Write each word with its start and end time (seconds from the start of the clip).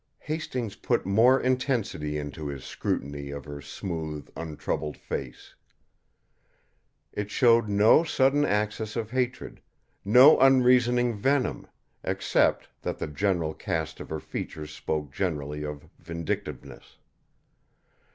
Hastings 0.21 0.75
put 0.77 1.05
more 1.05 1.39
intensity 1.39 2.17
into 2.17 2.47
his 2.47 2.63
scrutiny 2.65 3.29
of 3.29 3.45
her 3.45 3.61
smooth, 3.61 4.29
untroubled 4.35 4.97
face. 4.97 5.53
It 7.13 7.29
showed 7.29 7.69
no 7.69 8.03
sudden 8.03 8.43
access 8.43 8.95
of 8.95 9.11
hatred, 9.11 9.61
no 10.03 10.39
unreasoning 10.39 11.13
venom, 11.17 11.67
except 12.03 12.67
that 12.81 12.97
the 12.97 13.05
general 13.05 13.53
cast 13.53 13.99
of 13.99 14.09
her 14.09 14.19
features 14.19 14.73
spoke 14.73 15.11
generally 15.13 15.63
of 15.63 15.87
vindictiveness. 15.99 16.97